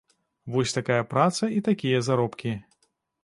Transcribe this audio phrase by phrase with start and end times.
[0.53, 2.57] Вось такая праца і такія заробкі.